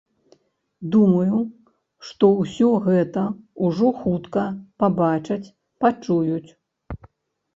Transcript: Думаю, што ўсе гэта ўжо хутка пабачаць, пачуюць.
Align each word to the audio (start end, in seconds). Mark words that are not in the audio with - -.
Думаю, 0.93 1.35
што 2.11 2.29
ўсе 2.37 2.69
гэта 2.87 3.23
ўжо 3.65 3.91
хутка 3.99 4.43
пабачаць, 4.85 5.53
пачуюць. 5.85 6.51